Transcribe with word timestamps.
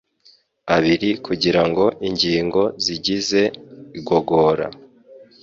abiri 0.75 1.09
kugira 1.25 1.61
ngo 1.69 1.85
ingingo 2.07 2.61
zigize 2.83 3.41
igogora 3.99 4.67